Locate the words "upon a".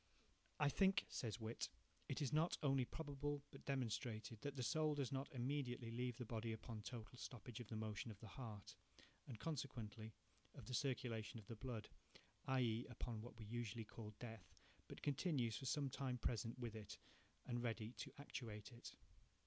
6.53-6.81